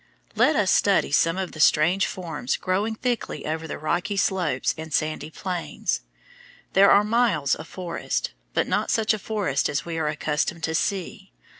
Let 0.35 0.55
us 0.55 0.71
study 0.71 1.11
some 1.11 1.37
of 1.37 1.51
the 1.51 1.59
strange 1.59 2.07
forms 2.07 2.57
growing 2.57 2.95
thickly 2.95 3.45
over 3.45 3.67
the 3.67 3.77
rocky 3.77 4.17
slopes 4.17 4.73
and 4.75 4.91
sandy 4.91 5.29
plains. 5.29 6.01
There 6.73 6.89
are 6.89 7.03
miles 7.03 7.53
of 7.53 7.67
forest, 7.67 8.31
but 8.55 8.67
not 8.67 8.89
such 8.89 9.13
a 9.13 9.19
forest 9.19 9.69
as 9.69 9.85
we 9.85 9.99
are 9.99 10.07
accustomed 10.07 10.63
to 10.63 10.73
see. 10.73 11.31